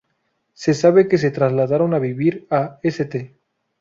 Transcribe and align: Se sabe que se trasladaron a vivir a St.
Se 0.55 0.73
sabe 0.73 1.07
que 1.07 1.19
se 1.19 1.29
trasladaron 1.29 1.93
a 1.93 1.99
vivir 1.99 2.47
a 2.49 2.79
St. 2.81 3.37